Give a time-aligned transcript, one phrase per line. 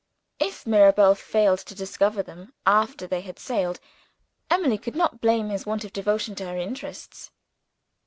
[0.39, 3.79] If Mirabel failed to discover them, after they had sailed,
[4.49, 7.29] Emily could not blame his want of devotion to her interests.